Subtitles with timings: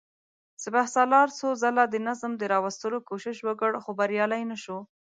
[0.63, 4.77] سپهسالار څو ځله د نظم د راوستلو کوشش وکړ، خو بريالی نه شو.